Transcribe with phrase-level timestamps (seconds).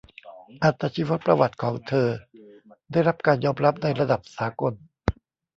[0.63, 2.07] อัตชีวประวัติของเธอ
[2.91, 4.73] ได้รับการยอมรับในระดับสากล